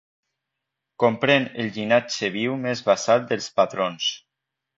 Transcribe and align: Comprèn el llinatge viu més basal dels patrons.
Comprèn 1.03 1.45
el 1.63 1.69
llinatge 1.75 2.31
viu 2.39 2.57
més 2.65 2.83
basal 2.89 3.29
dels 3.33 3.53
patrons. 3.61 4.11